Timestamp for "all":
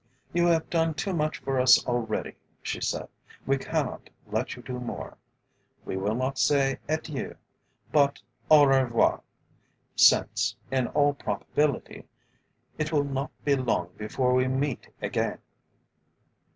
10.87-11.13